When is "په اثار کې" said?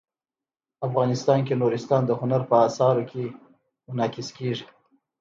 2.49-3.23